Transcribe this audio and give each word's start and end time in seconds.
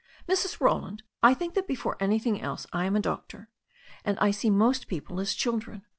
"Mrs. 0.27 0.59
Roland, 0.59 1.03
I 1.21 1.35
think 1.35 1.53
that 1.53 1.67
before 1.67 1.95
anything 1.99 2.41
else 2.41 2.65
I 2.73 2.85
am 2.85 2.95
a 2.95 2.99
doctor, 2.99 3.49
and 4.03 4.17
I 4.17 4.31
see 4.31 4.49
most 4.49 4.87
people 4.87 5.19
as 5.19 5.35
children. 5.35 5.83